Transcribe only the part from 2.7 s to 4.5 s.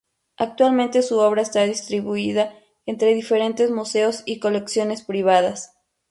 entre diferentes museos y